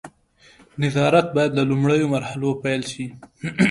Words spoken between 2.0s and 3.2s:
مرحلو پیل شي.